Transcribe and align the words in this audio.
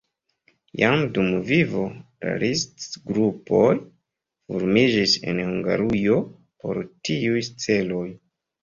Jam 0.83 1.03
dum 1.17 1.27
vivo 1.49 1.83
de 2.25 2.33
Liszt 2.45 2.97
grupoj 3.11 3.71
formiĝis 3.83 5.17
en 5.31 5.45
Hungarujo 5.53 6.21
por 6.27 6.83
tiuj 7.07 7.49
celoj. 7.67 8.07